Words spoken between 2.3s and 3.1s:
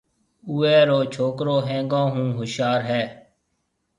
هوشيار هيَ۔